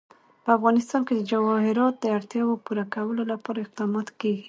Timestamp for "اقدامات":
3.61-4.07